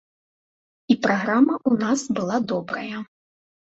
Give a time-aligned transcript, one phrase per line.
[0.93, 2.97] І праграма ў нас была добрая.